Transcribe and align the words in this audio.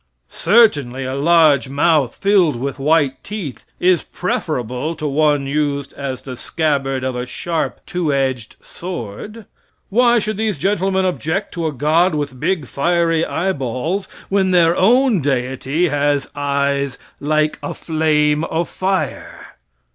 Certainly, 0.31 1.03
a 1.05 1.13
large 1.13 1.69
mouth, 1.69 2.15
filled 2.15 2.55
with 2.55 2.79
white 2.79 3.23
teeth, 3.23 3.63
is 3.79 4.03
preferable 4.03 4.95
to 4.95 5.05
one 5.05 5.45
used 5.45 5.93
as 5.93 6.23
the 6.23 6.35
scabbard 6.35 7.03
of 7.03 7.15
a 7.15 7.27
sharp, 7.27 7.79
two 7.85 8.11
edged 8.11 8.55
sword. 8.61 9.45
Why 9.89 10.17
should 10.17 10.37
these 10.37 10.57
gentlemen 10.57 11.05
object 11.05 11.53
to 11.53 11.67
a 11.67 11.71
god 11.71 12.15
with 12.15 12.39
big 12.39 12.65
fiery 12.65 13.23
eyeballs, 13.23 14.07
when 14.27 14.49
their 14.49 14.75
own 14.75 15.21
Deity 15.21 15.89
has 15.89 16.27
eyes 16.35 16.97
like 17.19 17.59
a 17.61 17.75
flame 17.75 18.43
of 18.45 18.69
fire? 18.69 19.57